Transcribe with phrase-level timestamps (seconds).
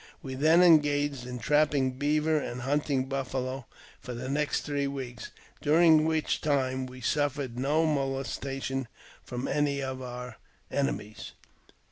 [0.23, 3.67] We then engaged in trapping beaver and hunting buffalo
[3.99, 5.29] for the next three weeks,
[5.61, 8.87] during which time we suffered no moles tation
[9.23, 10.37] from any of our
[10.71, 11.33] enemies.